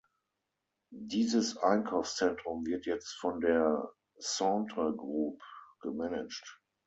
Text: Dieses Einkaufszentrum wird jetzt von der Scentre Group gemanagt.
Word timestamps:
Dieses 1.05 1.57
Einkaufszentrum 1.57 2.65
wird 2.65 2.87
jetzt 2.87 3.11
von 3.19 3.39
der 3.39 3.91
Scentre 4.19 4.95
Group 4.95 5.43
gemanagt. 5.81 6.59